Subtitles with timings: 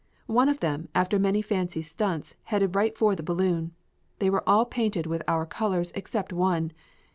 [0.25, 3.75] One of them, after many fancy stunts, headed right for the balloon.
[4.17, 6.71] They were all painted with our colors except one.